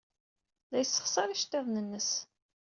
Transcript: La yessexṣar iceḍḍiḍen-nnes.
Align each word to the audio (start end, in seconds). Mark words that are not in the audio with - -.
La 0.69 0.77
yessexṣar 0.79 1.29
iceḍḍiḍen-nnes. 1.31 2.09